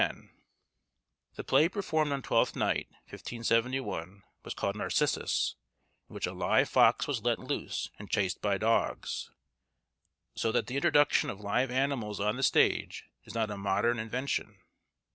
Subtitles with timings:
[1.35, 5.53] The play performed on Twelfth Night, 1571, was called Narcissus,
[6.09, 9.29] in which a live fox was let loose and chased by dogs;
[10.33, 14.63] so that the introduction of live animals on the stage is not a modern invention.